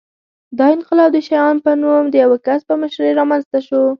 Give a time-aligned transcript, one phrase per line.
[0.57, 3.81] دا انقلاب د شیام په نوم د یوه کس په مشرۍ رامنځته شو